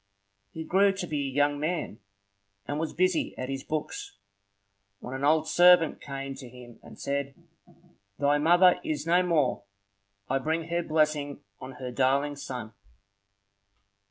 [0.51, 1.99] He grew to be a young man,
[2.67, 4.17] and was busy at his books
[4.99, 7.35] when an old servant came to him and said,—
[8.17, 9.61] "Thy mother is no more.
[10.27, 12.73] I bring her blessing on her darling son!"